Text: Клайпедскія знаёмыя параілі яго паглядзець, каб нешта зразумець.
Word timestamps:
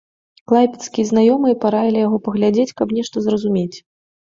Клайпедскія 0.51 1.05
знаёмыя 1.11 1.59
параілі 1.67 2.03
яго 2.07 2.23
паглядзець, 2.31 2.69
каб 2.83 2.87
нешта 3.01 3.17
зразумець. 3.31 3.77